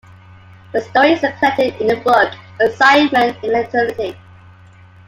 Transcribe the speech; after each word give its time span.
The 0.73 0.81
story 0.81 1.11
is 1.11 1.19
collected 1.19 1.79
in 1.79 1.85
the 1.85 1.95
book 1.97 2.33
"Assignment 2.59 3.37
in 3.43 3.53
Eternity". 3.55 4.17